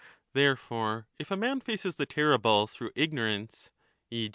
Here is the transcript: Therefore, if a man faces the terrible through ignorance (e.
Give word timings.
Therefore, 0.33 1.05
if 1.19 1.29
a 1.29 1.37
man 1.37 1.61
faces 1.61 1.93
the 1.93 2.07
terrible 2.07 2.65
through 2.65 2.89
ignorance 2.95 3.69
(e. 4.09 4.29